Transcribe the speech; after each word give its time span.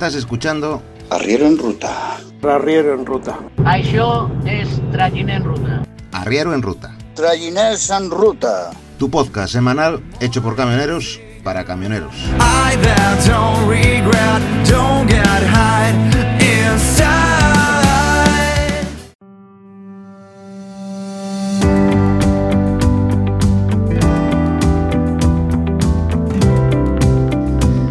Estás 0.00 0.14
escuchando 0.14 0.82
Arriero 1.10 1.46
en 1.46 1.58
Ruta. 1.58 2.16
Arriero 2.42 2.94
en 2.94 3.04
Ruta. 3.04 3.36
Això 3.68 4.30
és 4.48 4.80
Tragin 4.94 5.28
en 5.28 5.44
Ruta. 5.44 5.82
Arriero 6.16 6.54
en 6.54 6.62
Ruta. 6.62 6.96
Trayiners 7.14 7.90
en 7.90 8.08
Ruta. 8.08 8.70
Tu 8.96 9.10
podcast 9.10 9.52
semanal 9.52 10.00
hecho 10.18 10.40
por 10.40 10.56
camioneros 10.56 11.20
para 11.44 11.66
camioneros. 11.66 12.14
I 12.16 12.80
that 12.80 13.20
don't 13.28 13.68
regret, 13.68 14.40
don't 14.64 15.06
get 15.06 15.20
hide 15.52 16.00
inside. 16.40 17.20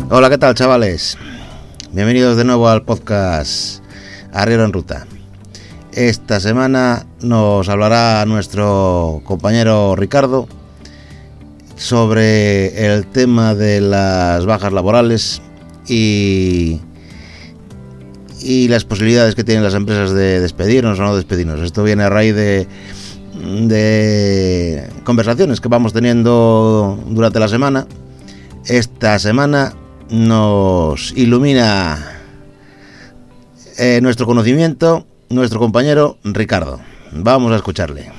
Hola, 0.09 0.31
¿qué 0.31 0.39
tal, 0.39 0.55
chavales? 0.55 1.16
Bienvenidos 1.92 2.38
de 2.38 2.44
nuevo 2.44 2.70
al 2.70 2.84
podcast 2.84 3.84
Arriero 4.32 4.64
en 4.64 4.72
Ruta. 4.72 5.08
Esta 5.92 6.40
semana 6.40 7.08
nos 7.20 7.68
hablará 7.68 8.24
nuestro 8.28 9.24
compañero 9.26 9.96
Ricardo 9.96 10.48
sobre 11.76 12.94
el 12.94 13.08
tema 13.08 13.56
de 13.56 13.82
las 13.82 14.46
bajas 14.46 14.72
laborales 14.72 15.42
y, 15.88 16.80
y 18.40 18.68
las 18.68 18.86
posibilidades 18.86 19.34
que 19.34 19.44
tienen 19.44 19.64
las 19.64 19.74
empresas 19.74 20.12
de 20.12 20.42
despedirnos 20.42 21.00
o 21.00 21.02
no 21.02 21.16
despedirnos. 21.16 21.59
Esto 21.59 21.84
viene 21.84 22.03
a 22.03 22.09
raíz 22.09 22.36
de, 22.36 22.68
de 23.64 24.88
conversaciones 25.06 25.59
que 25.59 25.70
vamos 25.70 25.92
teniendo 25.92 27.03
durante 27.08 27.40
la 27.40 27.48
semana. 27.48 27.88
Esta 28.68 29.18
semana 29.18 29.74
nos 30.10 31.12
ilumina 31.16 32.06
eh, 33.78 34.00
nuestro 34.02 34.26
conocimiento 34.26 35.06
nuestro 35.30 35.60
compañero 35.60 36.18
Ricardo. 36.24 36.80
Vamos 37.12 37.52
a 37.52 37.56
escucharle. 37.56 38.12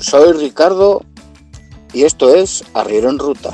Soy 0.00 0.32
Ricardo 0.32 1.00
y 1.92 2.04
esto 2.04 2.34
es 2.34 2.64
Arriero 2.74 3.10
en 3.10 3.18
Ruta. 3.18 3.50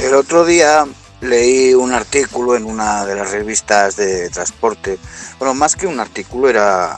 El 0.00 0.14
otro 0.14 0.44
día 0.44 0.86
leí 1.20 1.74
un 1.74 1.92
artículo 1.92 2.56
en 2.56 2.64
una 2.64 3.04
de 3.04 3.14
las 3.14 3.30
revistas 3.32 3.96
de 3.96 4.30
transporte. 4.30 4.98
Bueno, 5.38 5.54
más 5.54 5.76
que 5.76 5.86
un 5.86 6.00
artículo 6.00 6.48
era... 6.48 6.96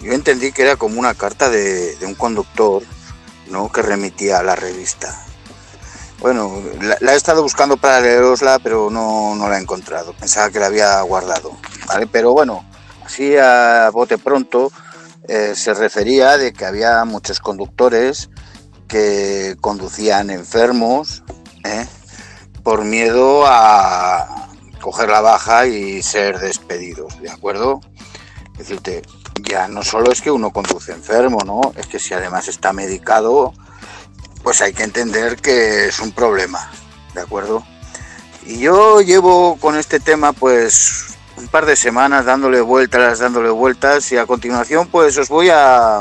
Yo 0.00 0.12
entendí 0.12 0.50
que 0.52 0.62
era 0.62 0.76
como 0.76 0.98
una 0.98 1.14
carta 1.14 1.50
de, 1.50 1.96
de 1.96 2.06
un 2.06 2.14
conductor, 2.14 2.82
¿no? 3.48 3.70
Que 3.70 3.82
remitía 3.82 4.38
a 4.38 4.42
la 4.42 4.56
revista. 4.56 5.26
Bueno, 6.20 6.62
la, 7.00 7.14
he 7.14 7.16
estado 7.16 7.42
buscando 7.42 7.78
para 7.78 8.00
leerosla, 8.00 8.58
pero 8.58 8.90
no, 8.90 9.34
no 9.34 9.48
la 9.48 9.58
he 9.58 9.62
encontrado. 9.62 10.12
Pensaba 10.12 10.50
que 10.50 10.58
la 10.58 10.66
había 10.66 11.00
guardado, 11.00 11.56
¿vale? 11.86 12.06
Pero 12.06 12.32
bueno, 12.32 12.64
así 13.04 13.36
a 13.38 13.90
bote 13.90 14.18
pronto 14.18 14.70
eh, 15.26 15.54
se 15.54 15.72
refería 15.72 16.36
de 16.36 16.52
que 16.52 16.66
había 16.66 17.04
muchos 17.06 17.40
conductores 17.40 18.28
que 18.86 19.56
conducían 19.60 20.28
enfermos, 20.28 21.22
¿eh? 21.64 21.86
por 22.62 22.84
miedo 22.84 23.44
a 23.46 24.48
coger 24.80 25.08
la 25.08 25.20
baja 25.20 25.66
y 25.66 26.02
ser 26.02 26.38
despedidos, 26.38 27.20
¿de 27.22 27.30
acuerdo? 27.30 27.80
Es 28.54 28.68
decirte, 28.68 29.02
ya 29.48 29.68
no 29.68 29.82
solo 29.82 30.12
es 30.12 30.20
que 30.20 30.30
uno 30.30 30.50
conduce 30.50 30.92
enfermo, 30.92 31.38
¿no? 31.46 31.60
Es 31.76 31.86
que 31.86 31.98
si 31.98 32.12
además 32.12 32.48
está 32.48 32.72
medicado, 32.72 33.54
pues 34.42 34.60
hay 34.62 34.72
que 34.72 34.82
entender 34.82 35.36
que 35.36 35.86
es 35.86 36.00
un 36.00 36.12
problema, 36.12 36.70
¿de 37.14 37.20
acuerdo? 37.20 37.64
Y 38.44 38.58
yo 38.58 39.00
llevo 39.00 39.56
con 39.56 39.76
este 39.76 40.00
tema 40.00 40.32
pues 40.32 41.06
un 41.36 41.48
par 41.48 41.66
de 41.66 41.76
semanas 41.76 42.24
dándole 42.24 42.60
vueltas, 42.60 43.18
dándole 43.18 43.50
vueltas 43.50 44.10
y 44.12 44.16
a 44.16 44.26
continuación 44.26 44.88
pues 44.88 45.16
os 45.18 45.28
voy 45.28 45.50
a 45.50 46.00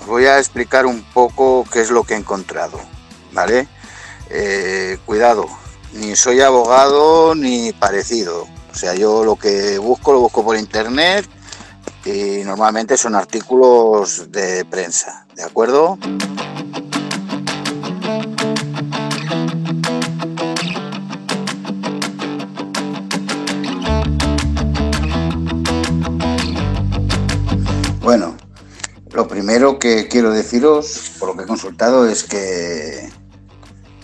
os 0.00 0.06
voy 0.06 0.26
a 0.26 0.38
explicar 0.38 0.86
un 0.86 1.02
poco 1.02 1.66
qué 1.72 1.80
es 1.80 1.90
lo 1.90 2.04
que 2.04 2.14
he 2.14 2.16
encontrado, 2.16 2.80
¿vale? 3.32 3.68
Eh, 4.30 4.98
cuidado, 5.04 5.46
ni 5.92 6.14
soy 6.16 6.40
abogado 6.40 7.34
ni 7.34 7.72
parecido. 7.72 8.46
O 8.72 8.78
sea, 8.78 8.94
yo 8.94 9.24
lo 9.24 9.36
que 9.36 9.78
busco 9.78 10.12
lo 10.12 10.20
busco 10.20 10.44
por 10.44 10.56
internet 10.56 11.26
y 12.04 12.44
normalmente 12.44 12.96
son 12.96 13.14
artículos 13.14 14.30
de 14.30 14.64
prensa, 14.64 15.26
¿de 15.34 15.42
acuerdo? 15.42 15.98
Primero 29.56 29.78
que 29.78 30.06
quiero 30.06 30.32
deciros, 30.32 31.12
por 31.18 31.30
lo 31.30 31.34
que 31.34 31.44
he 31.44 31.46
consultado, 31.46 32.06
es 32.06 32.24
que, 32.24 33.10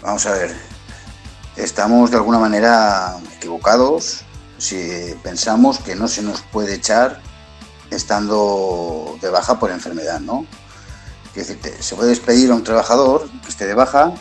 vamos 0.00 0.24
a 0.24 0.32
ver, 0.32 0.56
estamos 1.56 2.10
de 2.10 2.16
alguna 2.16 2.38
manera 2.38 3.18
equivocados 3.36 4.22
si 4.56 5.14
pensamos 5.22 5.78
que 5.78 5.94
no 5.94 6.08
se 6.08 6.22
nos 6.22 6.40
puede 6.40 6.72
echar 6.72 7.20
estando 7.90 9.18
de 9.20 9.28
baja 9.28 9.58
por 9.58 9.70
enfermedad, 9.70 10.20
¿no? 10.20 10.46
Es 11.34 11.48
decir, 11.48 11.74
se 11.80 11.96
puede 11.96 12.08
despedir 12.08 12.50
a 12.50 12.54
un 12.54 12.64
trabajador 12.64 13.28
que 13.42 13.50
esté 13.50 13.66
de 13.66 13.74
baja, 13.74 14.14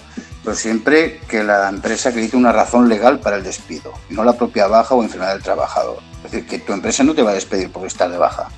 pero 0.43 0.57
siempre 0.57 1.21
que 1.29 1.45
la 1.45 1.69
empresa 1.69 2.09
acredite 2.09 2.35
una 2.35 2.51
razón 2.51 2.89
legal 2.89 3.21
para 3.21 3.37
el 3.37 3.43
despido, 3.43 3.93
no 4.09 4.25
la 4.25 4.33
propia 4.33 4.67
baja 4.67 4.95
o 4.95 5.01
enfermedad 5.01 5.31
del 5.31 5.43
trabajador. 5.43 5.99
Es 6.25 6.31
decir, 6.33 6.45
que 6.45 6.59
tu 6.59 6.73
empresa 6.73 7.05
no 7.05 7.15
te 7.15 7.23
va 7.23 7.31
a 7.31 7.35
despedir 7.35 7.71
por 7.71 7.87
estar 7.87 8.11
de 8.11 8.17
baja, 8.17 8.49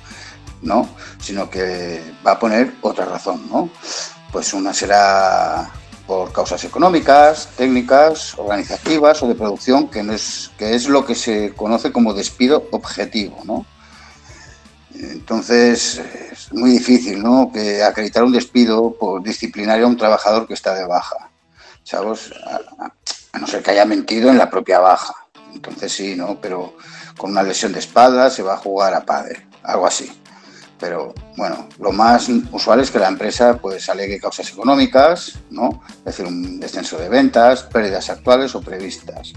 ¿no? 0.62 0.88
Sino 1.20 1.50
que 1.50 2.02
va 2.26 2.32
a 2.32 2.38
poner 2.38 2.74
otra 2.80 3.04
razón, 3.04 3.48
¿no? 3.50 3.70
Pues 4.32 4.52
una 4.54 4.74
será 4.74 5.70
por 6.06 6.32
causas 6.32 6.62
económicas, 6.64 7.48
técnicas, 7.56 8.34
organizativas 8.36 9.22
o 9.22 9.28
de 9.28 9.34
producción, 9.34 9.88
que, 9.88 10.02
no 10.02 10.12
es, 10.12 10.50
que 10.58 10.74
es 10.74 10.88
lo 10.88 11.04
que 11.04 11.14
se 11.14 11.54
conoce 11.54 11.92
como 11.92 12.12
despido 12.12 12.68
objetivo, 12.72 13.42
¿no? 13.44 13.64
Entonces 14.94 16.00
es 16.30 16.52
muy 16.52 16.70
difícil, 16.70 17.22
¿no? 17.22 17.50
Que 17.52 17.82
acreditar 17.82 18.22
un 18.22 18.32
despido 18.32 18.94
por 18.94 19.22
disciplinario 19.22 19.86
a 19.86 19.88
un 19.88 19.96
trabajador 19.96 20.46
que 20.46 20.54
está 20.54 20.74
de 20.74 20.86
baja, 20.86 21.30
¿sabes? 21.82 22.32
A, 22.46 23.38
no 23.38 23.46
ser 23.46 23.62
que 23.62 23.72
haya 23.72 23.84
mentido 23.84 24.30
en 24.30 24.38
la 24.38 24.50
propia 24.50 24.78
baja. 24.78 25.14
Entonces 25.52 25.92
sí, 25.92 26.14
¿no? 26.14 26.40
Pero 26.40 26.76
con 27.16 27.32
una 27.32 27.42
lesión 27.42 27.72
de 27.72 27.80
espalda 27.80 28.30
se 28.30 28.42
va 28.42 28.54
a 28.54 28.58
jugar 28.58 28.94
a 28.94 29.04
padre, 29.04 29.46
algo 29.62 29.86
así. 29.86 30.12
Pero 30.84 31.14
bueno, 31.38 31.66
lo 31.78 31.92
más 31.92 32.28
usual 32.52 32.80
es 32.80 32.90
que 32.90 32.98
la 32.98 33.08
empresa 33.08 33.56
pues 33.56 33.88
alegue 33.88 34.20
causas 34.20 34.50
económicas, 34.50 35.38
¿no? 35.48 35.82
Es 36.00 36.04
decir, 36.04 36.26
un 36.26 36.60
descenso 36.60 36.98
de 36.98 37.08
ventas, 37.08 37.62
pérdidas 37.62 38.10
actuales 38.10 38.54
o 38.54 38.60
previstas, 38.60 39.32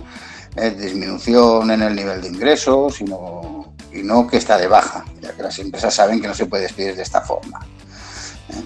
¿eh? 0.57 0.71
disminución 0.71 1.71
en 1.71 1.83
el 1.83 1.95
nivel 1.95 2.21
de 2.21 2.27
ingresos 2.27 2.99
y 2.99 3.05
no, 3.05 3.73
y 3.93 4.03
no 4.03 4.27
que 4.27 4.35
está 4.35 4.57
de 4.57 4.67
baja, 4.67 5.05
ya 5.21 5.31
que 5.31 5.41
las 5.41 5.57
empresas 5.59 5.93
saben 5.93 6.19
que 6.19 6.27
no 6.27 6.33
se 6.33 6.47
puede 6.47 6.63
despedir 6.63 6.97
de 6.97 7.03
esta 7.03 7.21
forma. 7.21 7.65
¿eh? 8.49 8.65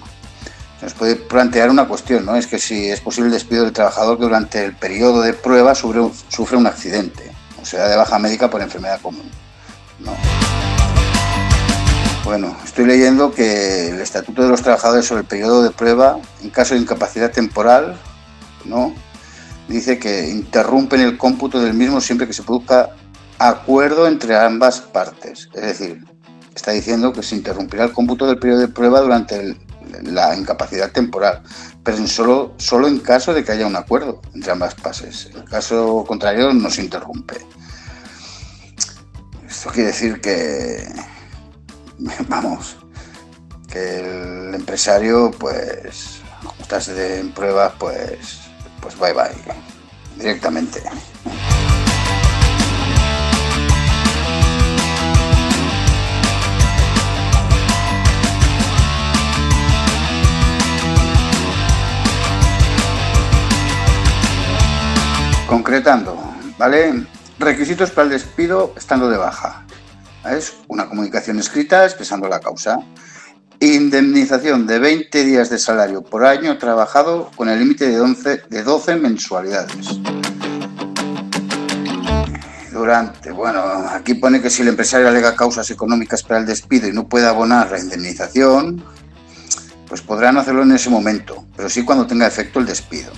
Se 0.80 0.86
nos 0.86 0.94
puede 0.94 1.14
plantear 1.14 1.70
una 1.70 1.86
cuestión, 1.86 2.26
¿no? 2.26 2.34
Es 2.34 2.48
que 2.48 2.58
si 2.58 2.90
es 2.90 3.00
posible 3.00 3.28
el 3.28 3.34
despido 3.34 3.62
del 3.62 3.72
trabajador 3.72 4.18
que 4.18 4.24
durante 4.24 4.64
el 4.64 4.74
periodo 4.74 5.22
de 5.22 5.34
prueba 5.34 5.76
sufre, 5.76 6.56
un 6.56 6.66
accidente 6.66 7.30
o 7.60 7.64
sea 7.64 7.86
de 7.86 7.94
baja 7.94 8.18
médica 8.18 8.50
por 8.50 8.60
enfermedad 8.60 9.00
común. 9.00 9.30
Bueno, 12.24 12.56
estoy 12.64 12.86
leyendo 12.86 13.32
que 13.32 13.88
el 13.88 14.00
Estatuto 14.00 14.42
de 14.42 14.48
los 14.48 14.62
Trabajadores 14.62 15.06
sobre 15.06 15.22
el 15.22 15.26
periodo 15.26 15.62
de 15.62 15.70
prueba, 15.70 16.20
en 16.42 16.50
caso 16.50 16.74
de 16.74 16.80
incapacidad 16.80 17.32
temporal, 17.32 17.98
¿no? 18.64 18.94
dice 19.68 19.98
que 19.98 20.28
interrumpen 20.28 21.00
el 21.00 21.18
cómputo 21.18 21.60
del 21.60 21.74
mismo 21.74 22.00
siempre 22.00 22.26
que 22.26 22.32
se 22.32 22.42
produzca 22.42 22.90
acuerdo 23.38 24.06
entre 24.06 24.36
ambas 24.36 24.80
partes. 24.80 25.48
Es 25.52 25.62
decir, 25.62 26.04
está 26.54 26.70
diciendo 26.72 27.12
que 27.12 27.22
se 27.22 27.34
interrumpirá 27.34 27.84
el 27.84 27.92
cómputo 27.92 28.26
del 28.26 28.38
periodo 28.38 28.60
de 28.60 28.68
prueba 28.68 29.00
durante 29.00 29.40
el, 29.40 29.56
la 30.04 30.36
incapacidad 30.36 30.92
temporal, 30.92 31.42
pero 31.82 32.06
solo, 32.06 32.54
solo 32.58 32.86
en 32.86 33.00
caso 33.00 33.34
de 33.34 33.44
que 33.44 33.52
haya 33.52 33.66
un 33.66 33.76
acuerdo 33.76 34.20
entre 34.34 34.52
ambas 34.52 34.74
partes. 34.74 35.30
En 35.34 35.42
caso 35.42 36.04
contrario, 36.06 36.52
no 36.52 36.70
se 36.70 36.82
interrumpe. 36.82 37.38
Esto 39.48 39.70
quiere 39.70 39.88
decir 39.88 40.20
que, 40.20 40.86
vamos, 42.28 42.76
que 43.70 44.00
el 44.00 44.54
empresario, 44.54 45.30
pues, 45.38 46.20
estás 46.60 46.88
en 46.88 47.32
pruebas, 47.32 47.72
pues, 47.78 48.40
pues 48.80 48.98
bye 48.98 49.12
bye, 49.12 49.30
directamente. 50.16 50.82
Concretando, 65.46 66.18
¿vale? 66.56 67.06
Requisitos 67.38 67.90
para 67.90 68.04
el 68.04 68.10
despido 68.10 68.72
estando 68.76 69.10
de 69.10 69.18
baja. 69.18 69.66
Es 70.24 70.54
una 70.68 70.88
comunicación 70.88 71.38
escrita 71.40 71.84
expresando 71.84 72.28
la 72.28 72.38
causa. 72.38 72.78
Indemnización 73.58 74.66
de 74.66 74.78
20 74.78 75.24
días 75.24 75.50
de 75.50 75.58
salario 75.58 76.02
por 76.02 76.24
año 76.24 76.58
trabajado 76.58 77.30
con 77.34 77.48
el 77.48 77.58
límite 77.58 77.88
de, 77.88 78.00
11 78.00 78.42
de 78.48 78.62
12 78.62 78.96
mensualidades. 78.96 80.00
Durante, 82.72 83.30
bueno, 83.32 83.60
aquí 83.90 84.14
pone 84.14 84.40
que 84.40 84.48
si 84.48 84.62
el 84.62 84.68
empresario 84.68 85.08
alega 85.08 85.36
causas 85.36 85.70
económicas 85.70 86.22
para 86.22 86.40
el 86.40 86.46
despido 86.46 86.88
y 86.88 86.92
no 86.92 87.08
puede 87.08 87.26
abonar 87.26 87.70
la 87.70 87.78
indemnización, 87.78 88.82
pues 89.88 90.00
podrán 90.00 90.36
hacerlo 90.38 90.62
en 90.62 90.72
ese 90.72 90.88
momento, 90.88 91.44
pero 91.56 91.68
sí 91.68 91.84
cuando 91.84 92.06
tenga 92.06 92.26
efecto 92.26 92.60
el 92.60 92.66
despido. 92.66 93.12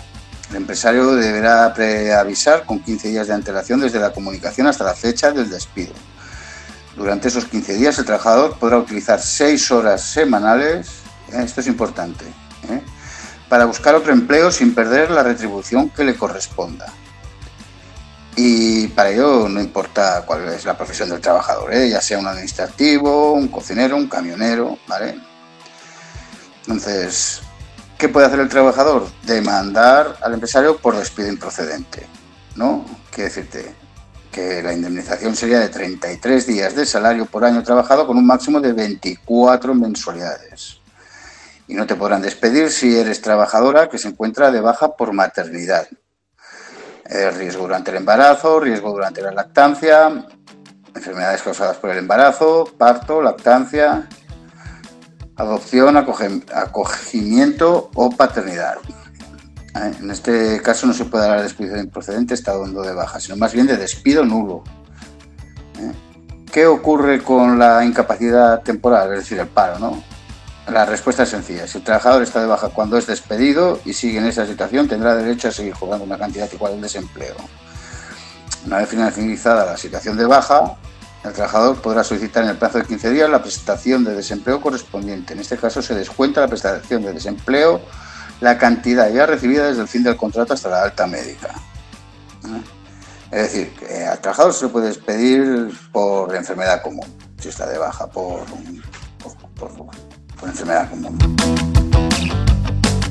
El 0.51 0.57
empresario 0.57 1.15
deberá 1.15 1.73
preavisar 1.73 2.65
con 2.65 2.81
15 2.81 3.09
días 3.09 3.29
de 3.29 3.35
antelación 3.35 3.81
desde 3.81 4.01
la 4.01 4.13
comunicación 4.13 4.67
hasta 4.67 4.85
la 4.85 4.95
fecha 4.95 5.33
del 5.33 5.49
despido. 5.49 5.93
Durante 6.97 7.29
esos 7.29 7.47
15 7.47 7.75
días 7.75 7.99
el 7.99 8.05
trabajador 8.05 8.57
podrá 8.59 8.79
utilizar 8.79 9.21
6 9.21 9.71
horas 9.73 10.03
semanales, 10.03 10.89
¿eh? 11.33 11.43
esto 11.45 11.61
es 11.61 11.67
importante, 11.67 12.25
¿eh? 12.25 12.81
para 13.49 13.65
buscar 13.65 13.95
otro 13.97 14.13
empleo 14.13 14.53
sin 14.53 14.75
perder 14.75 15.11
la 15.11 15.25
retribución 15.25 15.91
que 15.91 16.05
le 16.05 16.15
corresponda. 16.15 16.87
Y 18.37 18.89
para 18.89 19.11
ello 19.11 19.49
no 19.49 19.61
importa 19.61 20.25
cuál 20.25 20.49
es 20.49 20.65
la 20.65 20.77
profesión 20.77 21.09
del 21.09 21.21
trabajador, 21.21 21.73
¿eh? 21.75 21.89
ya 21.91 22.01
sea 22.01 22.19
un 22.19 22.29
administrativo, 22.29 23.33
un 23.33 23.49
cocinero, 23.49 23.97
un 23.97 24.09
camionero, 24.09 24.79
¿vale? 24.87 25.19
Entonces, 26.63 27.43
¿qué 27.99 28.09
puede 28.09 28.27
hacer 28.27 28.41
el 28.41 28.49
trabajador? 28.49 29.09
Demandar 29.25 30.17
al 30.23 30.35
empresario 30.35 30.79
por 30.79 30.97
despido 30.97 31.29
improcedente, 31.29 32.07
¿no? 32.55 32.85
Quiere 33.11 33.31
decirte 33.31 33.84
que 34.35 34.63
la 34.65 34.73
indemnización 34.73 35.37
sería 35.37 35.61
de 35.61 35.69
33 35.69 36.45
días 36.45 36.75
de 36.75 36.85
salario 36.85 37.25
por 37.27 37.45
año 37.45 37.63
trabajado 37.63 38.05
con 38.05 38.17
un 38.19 38.27
máximo 38.27 38.61
de 38.61 38.73
24 38.73 39.75
mensualidades. 39.75 40.81
Y 41.69 41.75
no 41.75 41.87
te 41.87 41.95
podrán 41.95 42.21
despedir 42.21 42.73
si 42.73 42.99
eres 42.99 43.21
trabajadora 43.21 43.89
que 43.89 43.97
se 43.97 44.09
encuentra 44.09 44.51
de 44.51 44.61
baja 44.61 44.97
por 44.97 45.13
maternidad. 45.13 45.87
Eh, 47.09 47.31
riesgo 47.31 47.63
durante 47.63 47.93
el 47.93 47.99
embarazo, 47.99 48.59
riesgo 48.59 48.91
durante 48.91 49.23
la 49.23 49.31
lactancia, 49.31 50.27
enfermedades 50.97 51.43
causadas 51.43 51.77
por 51.77 51.91
el 51.91 51.99
embarazo, 51.99 52.69
parto, 52.77 53.23
lactancia, 53.23 54.09
adopción, 55.37 55.97
acogimiento 55.97 57.91
o 57.95 58.11
paternidad. 58.11 58.79
Eh, 59.75 59.93
En 60.01 60.11
este 60.11 60.61
caso 60.63 60.87
no 60.87 60.93
se 60.93 61.05
puede 61.05 61.25
hablar 61.25 61.39
de 61.39 61.45
despido 61.45 61.77
improcedente 61.77 62.35
estando 62.35 62.83
de 62.83 62.93
baja, 62.93 63.21
sino 63.21 63.37
más 63.37 63.53
bien 63.53 63.67
de 63.67 63.77
despido 63.77 64.25
nulo. 64.25 64.63
Eh, 65.79 65.93
¿Qué 66.53 66.67
ocurre 66.67 67.23
con 67.23 67.59
la 67.59 67.85
incapacidad 67.85 68.63
temporal, 68.63 69.13
es 69.13 69.21
decir, 69.21 69.39
el 69.41 69.49
paro? 69.49 69.79
¿no? 69.79 70.03
La 70.69 70.87
respuesta 70.87 71.25
es 71.25 71.29
sencilla. 71.29 71.67
Si 71.67 71.79
el 71.79 71.85
trabajador 71.85 72.23
está 72.23 72.41
de 72.41 72.47
baja 72.47 72.69
cuando 72.69 72.97
es 72.97 73.07
despedido 73.07 73.81
y 73.85 73.93
sigue 73.93 74.19
en 74.19 74.27
esa 74.27 74.47
situación, 74.47 74.89
tendrá 74.89 75.15
derecho 75.15 75.49
a 75.49 75.51
seguir 75.51 75.75
jugando 75.75 76.05
una 76.05 76.17
cantidad 76.17 76.51
igual 76.53 76.77
de 76.77 76.83
desempleo. 76.83 77.35
Una 78.65 78.79
vez 78.79 78.89
finalizada 78.89 79.67
la 79.67 79.77
situación 79.77 80.17
de 80.17 80.25
baja, 80.25 80.77
el 81.25 81.33
trabajador 81.33 81.83
podrá 81.83 82.05
solicitar 82.05 82.45
en 82.45 82.51
el 82.51 82.57
plazo 82.57 82.79
de 82.79 82.85
15 82.85 83.11
días 83.11 83.29
la 83.29 83.43
prestación 83.43 84.05
de 84.05 84.15
desempleo 84.15 84.61
correspondiente. 84.61 85.35
En 85.35 85.41
este 85.41 85.57
caso 85.57 85.83
se 85.83 85.95
descuenta 85.95 86.41
la 86.41 86.49
prestación 86.49 87.03
de 87.03 87.13
desempleo 87.13 87.81
la 88.41 88.59
cantidad 88.59 89.11
ya 89.11 89.27
recibida 89.27 89.69
desde 89.69 89.83
el 89.83 89.89
fin 89.89 90.03
del 90.03 90.17
contrato 90.17 90.55
hasta 90.55 90.69
la 90.69 90.83
alta 90.83 91.07
médica. 91.07 91.51
Es 93.31 93.53
decir, 93.53 93.73
al 94.09 94.19
trabajador 94.21 94.53
se 94.53 94.67
le 94.67 94.71
puede 94.71 94.87
despedir 94.89 95.71
por 95.93 96.35
enfermedad 96.35 96.83
común, 96.83 97.07
si 97.41 97.49
está 97.49 97.67
de 97.67 97.79
baja 97.79 98.07
por 98.07 98.45
enfermedad 100.47 100.91
común. 100.91 101.19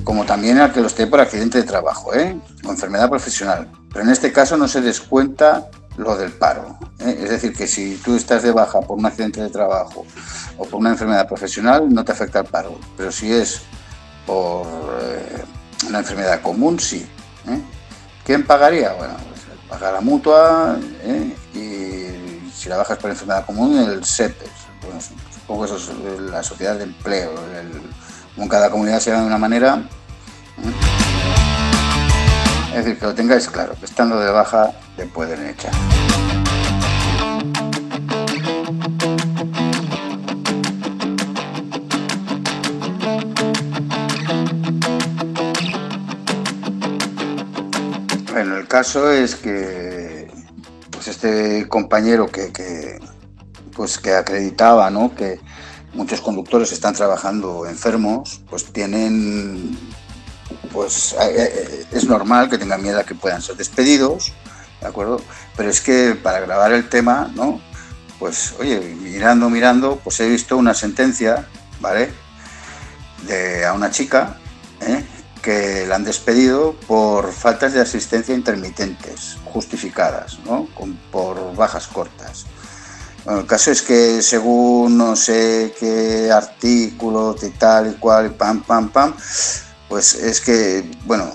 Como 0.03 0.25
también 0.25 0.59
al 0.59 0.71
que 0.71 0.81
lo 0.81 0.87
esté 0.87 1.07
por 1.07 1.19
accidente 1.19 1.57
de 1.59 1.63
trabajo 1.63 2.13
¿eh? 2.13 2.37
o 2.65 2.69
enfermedad 2.69 3.09
profesional. 3.09 3.71
Pero 3.91 4.05
en 4.05 4.11
este 4.11 4.31
caso 4.31 4.57
no 4.57 4.67
se 4.67 4.81
descuenta 4.81 5.69
lo 5.97 6.17
del 6.17 6.31
paro. 6.33 6.77
¿eh? 6.99 7.19
Es 7.23 7.29
decir, 7.29 7.53
que 7.53 7.67
si 7.67 7.95
tú 7.97 8.15
estás 8.15 8.43
de 8.43 8.51
baja 8.51 8.81
por 8.81 8.97
un 8.97 9.05
accidente 9.05 9.41
de 9.41 9.49
trabajo 9.49 10.05
o 10.57 10.65
por 10.65 10.79
una 10.79 10.91
enfermedad 10.91 11.27
profesional, 11.27 11.89
no 11.89 12.03
te 12.03 12.11
afecta 12.11 12.39
el 12.39 12.45
paro. 12.45 12.77
Pero 12.97 13.11
si 13.11 13.31
es 13.31 13.61
por 14.25 14.65
eh, 15.01 15.43
una 15.87 15.99
enfermedad 15.99 16.41
común, 16.41 16.79
sí. 16.79 17.05
¿eh? 17.47 17.61
¿Quién 18.25 18.45
pagaría? 18.45 18.93
Bueno, 18.93 19.15
pues 19.29 19.41
paga 19.69 19.91
la 19.91 20.01
mutua 20.01 20.77
¿eh? 21.03 21.35
y 21.53 22.49
si 22.53 22.69
la 22.69 22.77
bajas 22.77 22.97
por 22.97 23.09
enfermedad 23.09 23.45
común, 23.45 23.77
el 23.77 24.03
SEPES. 24.03 24.49
Bueno, 24.81 24.99
supongo 25.33 25.65
que 25.65 25.73
eso 25.75 25.91
es 26.15 26.19
la 26.21 26.43
sociedad 26.43 26.75
de 26.77 26.83
empleo. 26.85 27.31
el- 27.59 27.81
como 28.35 28.49
cada 28.49 28.71
comunidad 28.71 28.99
se 28.99 29.11
llama 29.11 29.21
de 29.21 29.27
una 29.27 29.37
manera. 29.37 29.83
Es 32.69 32.83
decir, 32.83 32.97
que 32.97 33.05
lo 33.05 33.13
tengáis 33.13 33.47
claro, 33.47 33.75
que 33.79 33.85
estando 33.85 34.19
de 34.19 34.31
baja 34.31 34.71
te 34.97 35.05
pueden 35.05 35.47
echar. 35.49 35.71
Caso 48.73 49.11
es 49.11 49.35
que 49.35 50.31
pues 50.89 51.07
este 51.07 51.67
compañero 51.69 52.25
que, 52.25 52.99
pues 53.75 53.99
que 53.99 54.15
acreditaba 54.15 54.89
¿no? 54.89 55.13
que 55.13 55.39
muchos 55.93 56.21
conductores 56.21 56.71
están 56.71 56.95
trabajando 56.95 57.67
enfermos, 57.67 58.41
pues 58.49 58.73
tienen 58.73 59.77
pues 60.71 61.13
eh, 61.21 61.35
eh, 61.37 61.85
es 61.91 62.05
normal 62.05 62.49
que 62.49 62.57
tengan 62.57 62.81
miedo 62.81 62.99
a 62.99 63.03
que 63.03 63.13
puedan 63.13 63.43
ser 63.43 63.57
despedidos, 63.57 64.33
¿de 64.81 64.87
acuerdo? 64.87 65.21
Pero 65.55 65.69
es 65.69 65.79
que 65.79 66.15
para 66.15 66.39
grabar 66.39 66.73
el 66.73 66.89
tema, 66.89 67.31
¿no? 67.35 67.61
Pues 68.17 68.55
oye, 68.59 68.79
mirando, 68.79 69.51
mirando, 69.51 69.99
pues 70.03 70.19
he 70.19 70.27
visto 70.27 70.57
una 70.57 70.73
sentencia, 70.73 71.47
¿vale? 71.79 72.11
De 73.27 73.67
a 73.67 73.73
una 73.73 73.91
chica, 73.91 74.39
¿eh? 74.81 75.05
Que 75.43 75.85
la 75.85 75.95
han 75.97 76.03
despedido 76.05 76.73
por 76.87 77.31
faltas 77.31 77.73
de 77.73 77.81
asistencia 77.81 78.33
intermitentes, 78.33 79.37
justificadas, 79.45 80.39
¿no? 80.45 80.67
Con- 80.73 80.95
por 81.11 81.55
bajas 81.55 81.85
cortas. 81.87 82.45
Bueno, 83.25 83.41
el 83.41 83.45
caso 83.45 83.69
es 83.71 83.81
que 83.83 84.21
según 84.21 84.97
no 84.97 85.15
sé 85.15 85.75
qué 85.79 86.31
artículo, 86.31 87.33
de 87.33 87.51
tal 87.51 87.91
y 87.91 87.95
cual, 87.99 88.33
pam, 88.33 88.63
pam, 88.63 88.89
pam, 88.89 89.13
pues 89.87 90.15
es 90.15 90.41
que, 90.41 90.89
bueno, 91.05 91.31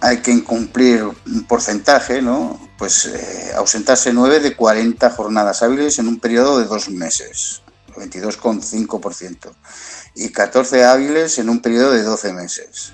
hay 0.00 0.18
que 0.18 0.30
incumplir 0.30 1.02
un 1.04 1.44
porcentaje, 1.44 2.22
¿no? 2.22 2.58
Pues 2.78 3.06
eh, 3.06 3.52
ausentarse 3.56 4.12
9 4.12 4.38
de 4.40 4.54
40 4.56 5.10
jornadas 5.10 5.62
hábiles 5.64 5.98
en 5.98 6.06
un 6.08 6.20
periodo 6.20 6.58
de 6.60 6.66
dos 6.66 6.88
meses, 6.90 7.62
22,5%, 7.96 9.52
y 10.14 10.30
14 10.30 10.84
hábiles 10.84 11.38
en 11.38 11.48
un 11.50 11.60
periodo 11.60 11.90
de 11.92 12.02
12 12.02 12.32
meses. 12.32 12.92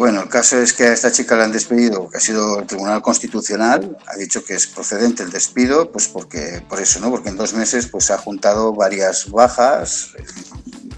Bueno, 0.00 0.22
el 0.22 0.30
caso 0.30 0.56
es 0.56 0.72
que 0.72 0.84
a 0.84 0.94
esta 0.94 1.12
chica 1.12 1.36
la 1.36 1.44
han 1.44 1.52
despedido, 1.52 2.08
que 2.08 2.16
ha 2.16 2.20
sido 2.20 2.60
el 2.60 2.66
Tribunal 2.66 3.02
Constitucional, 3.02 3.98
ha 4.06 4.16
dicho 4.16 4.42
que 4.42 4.54
es 4.54 4.66
procedente 4.66 5.22
el 5.22 5.28
despido, 5.28 5.92
pues 5.92 6.08
porque, 6.08 6.64
por 6.66 6.80
eso, 6.80 7.00
¿no? 7.00 7.10
Porque 7.10 7.28
en 7.28 7.36
dos 7.36 7.52
meses 7.52 7.86
pues 7.86 8.10
ha 8.10 8.16
juntado 8.16 8.72
varias 8.72 9.30
bajas 9.30 10.12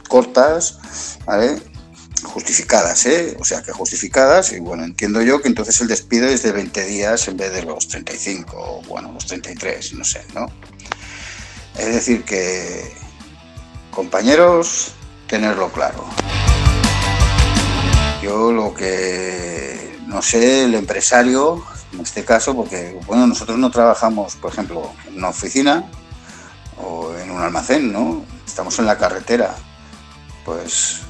cortas, 0.08 0.78
¿vale? 1.24 1.60
Justificadas, 2.22 3.04
¿eh? 3.06 3.36
O 3.40 3.44
sea, 3.44 3.60
que 3.60 3.72
justificadas, 3.72 4.52
y 4.52 4.60
bueno, 4.60 4.84
entiendo 4.84 5.20
yo 5.20 5.42
que 5.42 5.48
entonces 5.48 5.80
el 5.80 5.88
despido 5.88 6.28
es 6.28 6.44
de 6.44 6.52
20 6.52 6.84
días 6.84 7.26
en 7.26 7.36
vez 7.36 7.52
de 7.52 7.64
los 7.64 7.88
35, 7.88 8.56
o 8.56 8.82
bueno, 8.82 9.10
los 9.10 9.26
33, 9.26 9.94
no 9.94 10.04
sé, 10.04 10.24
¿no? 10.32 10.46
Es 11.76 11.92
decir, 11.92 12.22
que, 12.22 12.94
compañeros, 13.90 14.92
tenerlo 15.26 15.72
claro. 15.72 16.06
Yo 18.22 18.52
lo 18.52 18.72
que 18.72 19.98
no 20.06 20.22
sé, 20.22 20.64
el 20.64 20.74
empresario 20.74 21.64
En 21.92 22.00
este 22.00 22.24
caso, 22.24 22.54
porque 22.54 22.98
bueno, 23.06 23.26
nosotros 23.26 23.58
no 23.58 23.70
trabajamos, 23.70 24.36
por 24.36 24.52
ejemplo, 24.52 24.92
en 25.06 25.18
una 25.18 25.28
oficina 25.28 25.90
o 26.82 27.14
en 27.16 27.30
un 27.30 27.42
almacén, 27.42 27.92
¿no? 27.92 28.24
Estamos 28.46 28.78
en 28.78 28.86
la 28.86 28.96
carretera. 28.96 29.54
Pues 30.44 31.00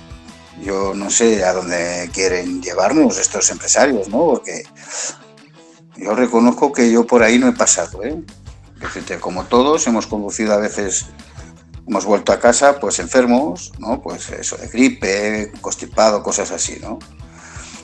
yo 0.61 0.93
no 0.95 1.09
sé 1.11 1.45
a 1.45 1.53
dónde 1.53 2.11
quieren 2.13 2.61
llevarnos 2.61 3.19
estos 3.19 3.49
empresarios, 3.51 4.09
¿no? 4.09 4.19
Porque 4.19 4.65
yo 5.97 6.15
reconozco 6.15 6.73
que 6.73 6.91
yo 6.91 7.07
por 7.07 7.23
ahí 7.23 7.39
no 7.39 7.49
he 7.49 7.53
pasado, 7.53 8.03
¿eh? 8.03 8.21
Como 9.21 9.45
todos, 9.45 9.87
hemos 9.87 10.09
conducido 10.09 10.53
a 10.53 10.57
veces, 10.57 11.07
hemos 11.87 12.05
vuelto 12.05 12.33
a 12.33 12.39
casa, 12.39 12.79
pues 12.79 12.99
enfermos, 12.99 13.73
¿no? 13.79 14.01
Pues 14.01 14.31
eso 14.31 14.57
de 14.57 14.69
gripe, 14.69 15.53
constipado, 15.61 16.23
cosas 16.23 16.51
así, 16.51 16.79
¿no? 16.81 16.99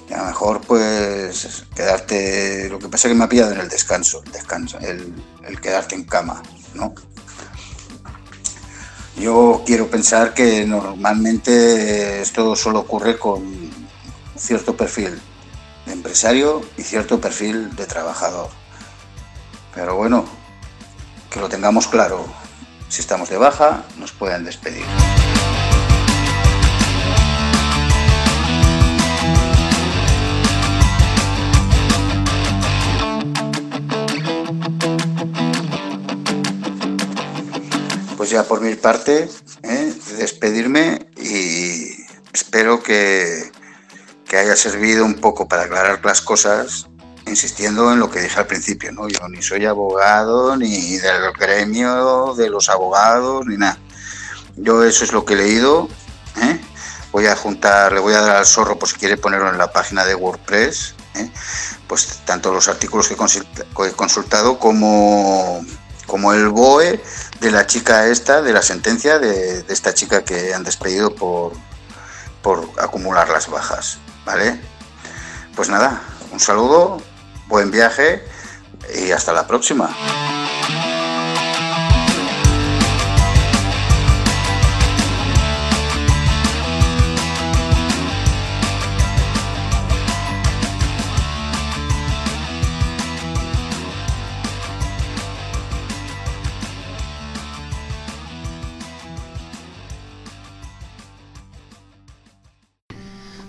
Y 0.09 0.15
a 0.15 0.19
lo 0.19 0.25
mejor, 0.25 0.61
pues, 0.63 1.65
quedarte. 1.75 2.69
Lo 2.71 2.79
que 2.79 2.89
pasa 2.89 3.09
es 3.09 3.13
que 3.13 3.19
me 3.19 3.25
ha 3.25 3.29
pillado 3.29 3.53
en 3.53 3.61
el 3.61 3.69
descanso, 3.69 4.23
el 4.25 4.33
descanso, 4.33 4.79
el, 4.79 5.15
el 5.47 5.61
quedarte 5.61 5.95
en 5.95 6.05
cama, 6.05 6.43
¿no? 6.75 6.95
Yo 9.19 9.65
quiero 9.67 9.89
pensar 9.91 10.33
que 10.33 10.65
normalmente 10.65 12.21
esto 12.23 12.55
solo 12.55 12.81
ocurre 12.81 13.19
con 13.19 13.69
cierto 14.37 14.77
perfil 14.77 15.21
de 15.87 15.93
empresario 15.93 16.63
y 16.77 16.83
cierto 16.83 17.21
perfil 17.21 17.75
de 17.75 17.87
trabajador. 17.87 18.49
Pero 19.75 19.97
bueno, 19.97 20.25
que 21.31 21.41
lo 21.41 21.49
tengamos 21.49 21.89
claro. 21.89 22.25
Si 22.89 23.03
estamos 23.03 23.29
de 23.29 23.37
baja, 23.37 23.85
nos 23.99 24.13
pueden 24.13 24.45
despedir. 24.45 24.85
Pues 38.17 38.31
ya 38.31 38.45
por 38.45 38.61
mi 38.61 38.75
parte, 38.75 39.29
¿eh? 39.63 39.95
despedirme 40.19 41.09
y 41.17 42.05
espero 42.33 42.83
que, 42.83 43.53
que 44.27 44.37
haya 44.39 44.57
servido 44.57 45.05
un 45.05 45.15
poco 45.15 45.47
para 45.47 45.63
aclarar 45.63 46.05
las 46.05 46.21
cosas, 46.21 46.88
insistiendo 47.29 47.93
en 47.93 48.01
lo 48.01 48.11
que 48.11 48.21
dije 48.21 48.39
al 48.39 48.47
principio, 48.47 48.93
¿no? 48.93 49.09
Yo 49.09 49.29
ni 49.29 49.43
soy 49.43 49.67
abogado, 49.67 50.57
ni 50.57 50.97
del 50.97 51.33
gremio 51.33 52.35
de 52.35 52.51
los 52.51 52.69
abogados, 52.69 53.47
ni 53.47 53.57
nada. 53.57 53.79
Yo 54.57 54.83
eso 54.83 55.05
es 55.05 55.13
lo 55.13 55.25
que 55.25 55.35
he 55.35 55.37
leído, 55.37 55.89
¿eh? 56.43 56.61
Voy 57.13 57.27
a 57.27 57.37
juntar, 57.37 57.93
le 57.93 58.01
voy 58.01 58.15
a 58.15 58.21
dar 58.21 58.37
al 58.37 58.47
zorro 58.47 58.79
por 58.79 58.89
si 58.89 58.97
quiere 58.97 59.17
ponerlo 59.17 59.49
en 59.49 59.59
la 59.59 59.73
página 59.73 60.05
de 60.05 60.15
WordPress, 60.15 60.95
¿eh? 61.15 61.31
pues 61.87 62.21
tanto 62.25 62.53
los 62.53 62.69
artículos 62.69 63.09
que 63.09 63.15
he 63.15 63.93
consultado 63.93 64.59
como, 64.59 65.65
como 66.07 66.33
el 66.35 66.49
BOE 66.49 67.03
de 67.41 67.51
la 67.51 67.67
chica 67.67 68.07
esta, 68.09 68.43
de 68.43 68.53
la 68.53 68.63
sentencia 68.63 69.19
de, 69.19 69.63
de 69.63 69.73
esta 69.73 69.95
chica 69.95 70.23
que 70.23 70.53
han 70.53 70.65
despedido 70.65 71.15
por, 71.15 71.53
por 72.43 72.69
acumular 72.79 73.31
las 73.31 73.49
bajas, 73.49 73.99
¿vale? 74.27 74.61
Pues 75.57 75.71
nada, 75.71 76.03
un 76.31 76.41
saludo, 76.41 77.01
buen 77.49 77.71
viaje 77.71 78.23
y 78.95 79.11
hasta 79.11 79.33
la 79.33 79.47
próxima. 79.47 79.95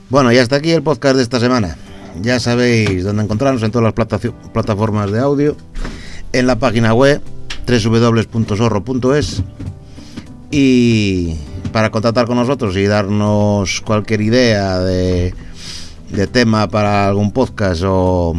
Bueno, 0.10 0.32
y 0.32 0.40
hasta 0.40 0.56
aquí 0.56 0.72
el 0.72 0.82
podcast 0.82 1.18
de 1.18 1.22
esta 1.22 1.40
semana. 1.40 1.78
Ya 2.22 2.40
sabéis 2.40 3.04
dónde 3.04 3.24
encontrarnos 3.24 3.64
en 3.64 3.72
todas 3.72 3.86
las 3.86 3.94
plata- 3.94 4.20
plataformas 4.54 5.12
de 5.12 5.20
audio, 5.20 5.56
en 6.34 6.48
la 6.48 6.58
página 6.58 6.94
web 6.94 7.22
www.zorro.es 7.68 9.44
y 10.52 11.36
para 11.72 11.92
contactar 11.92 12.26
con 12.26 12.38
nosotros 12.38 12.76
y 12.76 12.86
darnos 12.86 13.82
cualquier 13.82 14.22
idea 14.22 14.80
de, 14.80 15.34
tema 16.32 16.68
para 16.68 17.08
algún 17.08 17.32
podcast 17.32 17.84
o, 17.86 18.34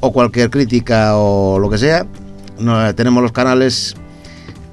cualquier 0.00 0.50
crítica 0.50 1.16
o 1.16 1.58
lo 1.58 1.70
que 1.70 1.78
sea, 1.78 2.06
tenemos 2.96 3.22
los 3.22 3.32
canales 3.32 3.94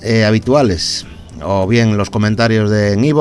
eh, 0.02 0.25
habituales 0.25 1.06
o 1.44 1.68
bien 1.68 1.98
los 1.98 2.10
comentarios 2.10 2.70
de 2.70 2.94
en 2.94 3.16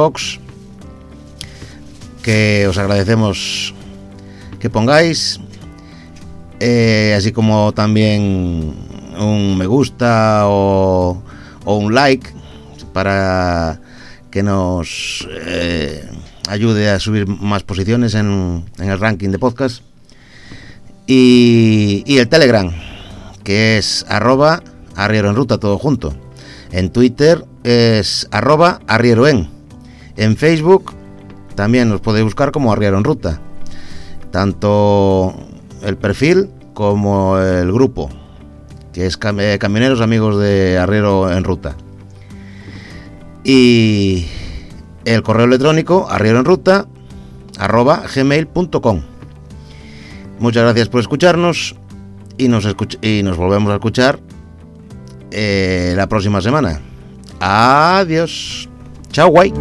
que 2.22 2.66
os 2.66 2.78
agradecemos 2.78 3.73
que 4.64 4.70
pongáis, 4.70 5.40
eh, 6.58 7.12
así 7.14 7.32
como 7.32 7.72
también 7.72 8.74
un 9.20 9.58
me 9.58 9.66
gusta 9.66 10.44
o, 10.46 11.22
un 11.66 11.94
like 11.94 12.30
para 12.94 13.78
que 14.30 14.42
nos 14.42 15.28
eh, 15.30 16.08
ayude 16.48 16.88
a 16.88 16.98
subir 16.98 17.26
más 17.26 17.62
posiciones 17.62 18.14
en, 18.14 18.64
en 18.78 18.88
el 18.88 18.98
ranking 18.98 19.28
de 19.28 19.38
podcast. 19.38 19.82
Y, 21.06 22.02
y 22.06 22.16
el 22.16 22.28
Telegram, 22.30 22.72
que 23.42 23.76
es 23.76 24.06
arroba 24.08 24.62
arriero 24.96 25.28
en 25.28 25.36
ruta, 25.36 25.58
todo 25.58 25.76
junto. 25.76 26.14
En 26.72 26.88
Twitter 26.88 27.44
es 27.64 28.28
arroba 28.30 28.80
arriero 28.86 29.28
en. 29.28 29.46
En 30.16 30.38
Facebook 30.38 30.94
también 31.54 31.90
nos 31.90 32.00
podéis 32.00 32.24
buscar 32.24 32.50
como 32.50 32.72
Arriero 32.72 32.96
en 32.96 33.04
Ruta. 33.04 33.42
Tanto 34.34 35.32
el 35.84 35.96
perfil 35.96 36.50
como 36.72 37.38
el 37.38 37.72
grupo, 37.72 38.10
que 38.92 39.06
es 39.06 39.16
Cam- 39.16 39.40
eh, 39.40 39.60
Camioneros 39.60 40.00
Amigos 40.00 40.40
de 40.40 40.76
Arriero 40.76 41.30
en 41.30 41.44
Ruta. 41.44 41.76
Y 43.44 44.26
el 45.04 45.22
correo 45.22 45.46
electrónico 45.46 46.08
arriero 46.10 46.40
en 46.40 46.46
ruta 46.46 46.88
arroba. 47.60 48.02
Muchas 50.40 50.62
gracias 50.64 50.88
por 50.88 51.00
escucharnos 51.00 51.76
y 52.36 52.48
nos, 52.48 52.66
y 53.02 53.22
nos 53.22 53.36
volvemos 53.36 53.70
a 53.70 53.74
escuchar 53.76 54.18
eh, 55.30 55.94
la 55.96 56.08
próxima 56.08 56.40
semana. 56.40 56.80
Adiós. 57.38 58.68
Chao, 59.12 59.28
guay. 59.28 59.54